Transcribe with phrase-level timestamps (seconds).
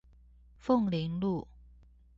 [0.59, 1.47] 鳳林路